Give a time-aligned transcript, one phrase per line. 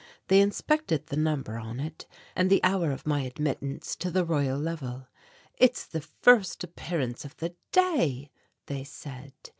[0.29, 4.57] They inspected the number of it and the hour of my admittance to the Royal
[4.57, 5.05] Level.
[5.59, 8.31] "It is the first appearance of the day,"
[8.65, 9.33] they said.